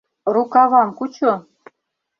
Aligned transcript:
—Рукавам 0.33 0.89
кучо. 0.97 1.33